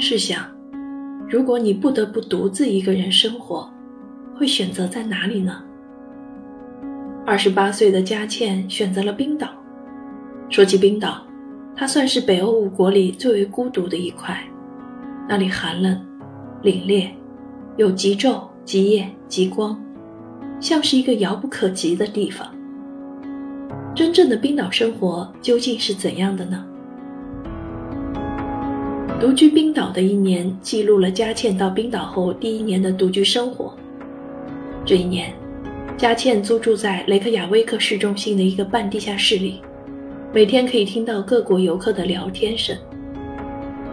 [0.00, 0.42] 试想，
[1.28, 3.70] 如果你不得不独自一个人生活，
[4.34, 5.62] 会选择在哪里呢？
[7.26, 9.48] 二十八岁的佳倩选择了冰岛。
[10.48, 11.22] 说起冰岛，
[11.76, 14.42] 它算是北欧五国里最为孤独的一块，
[15.28, 16.00] 那里寒冷、
[16.62, 17.10] 凛冽，
[17.76, 19.80] 有极昼、极夜、极光，
[20.58, 22.48] 像是一个遥不可及的地方。
[23.94, 26.64] 真正的冰岛生活究竟是怎样的呢？
[29.20, 33.74] 独居冰岛的一年，记录了佳倩到冰岛后第一年的独居生活。
[34.82, 35.30] 这一年，
[35.94, 39.60] 佳倩租住在雷克雅未克市中心的一个半地下室里，
[40.32, 42.74] 每天可以听到各国游客的聊天声。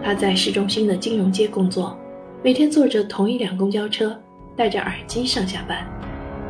[0.02, 1.94] 她在市中心的金融街工作，
[2.42, 4.18] 每天坐着同一辆公交车，
[4.56, 5.86] 戴着耳机上下班，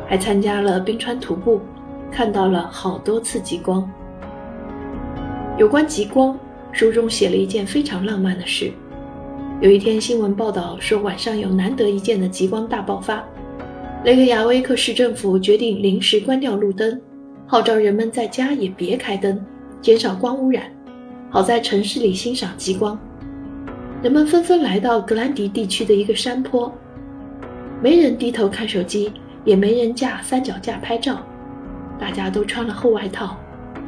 [0.07, 1.59] 还参加了冰川徒步，
[2.09, 3.85] 看到了好多次极光。
[5.57, 6.39] 有关极光。
[6.71, 8.71] 书中写了一件非常浪漫的事。
[9.61, 13.23] 有一天，新闻报道说晚上有难得一见的极光大爆发，
[14.05, 17.01] 雷克雅未克市政府决定临时关掉路灯，
[17.45, 19.43] 号召人们在家也别开灯，
[19.81, 20.63] 减少光污染，
[21.29, 22.97] 好在城市里欣赏极光。
[24.01, 26.73] 人们纷纷来到格兰迪地区的一个山坡，
[27.83, 29.11] 没人低头看手机，
[29.43, 31.21] 也没人架三脚架拍照，
[31.99, 33.35] 大家都穿了厚外套，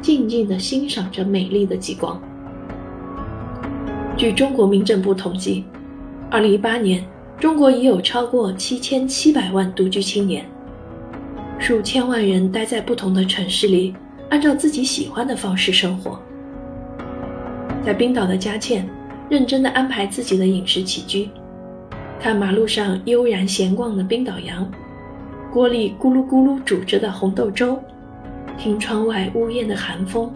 [0.02, 2.20] 静静地欣赏着美丽的极光。
[4.22, 5.64] 据中国民政部统计
[6.30, 7.04] ，2018年，
[7.40, 10.46] 中国已有超过7700万独居青年，
[11.58, 13.96] 数千万人待在不同的城市里，
[14.28, 16.22] 按照自己喜欢的方式生活。
[17.84, 18.88] 在冰岛的佳倩，
[19.28, 21.28] 认真地安排自己的饮食起居，
[22.20, 24.70] 看马路上悠然闲逛的冰岛羊，
[25.52, 27.76] 锅里咕噜咕噜煮着的红豆粥，
[28.56, 30.32] 听窗外呜咽的寒风，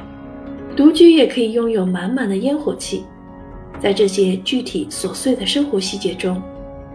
[0.76, 3.04] 独居也可以拥有满满的烟火气。
[3.80, 6.42] 在这些具体琐碎的生活细节中，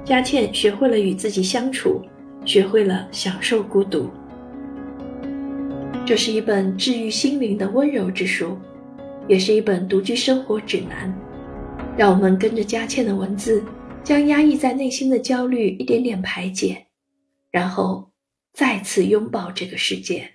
[0.04, 2.02] 佳倩学会了与自己相处，
[2.46, 4.10] 学会了享受孤独。
[6.06, 8.58] 这是一本治愈心灵的温柔之书，
[9.28, 11.14] 也是一本独居生活指南。
[11.98, 13.64] 让我们跟着佳倩的文字，
[14.04, 16.88] 将压抑在内心的焦虑一点点排解，
[17.52, 18.12] 然后
[18.54, 20.32] 再次拥抱这个世界。